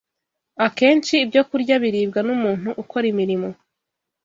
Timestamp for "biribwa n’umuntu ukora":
1.83-3.05